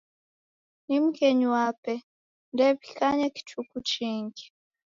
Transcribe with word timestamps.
Ni 0.85 0.97
mghenyu 1.05 1.47
wape 1.55 1.93
ndew'ikanye 2.51 3.25
kichuku 3.35 3.75
chingi. 3.89 4.45